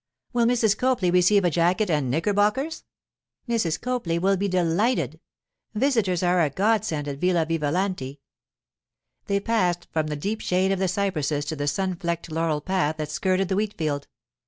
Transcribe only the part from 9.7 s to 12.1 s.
from the deep shade of the cypresses to the sun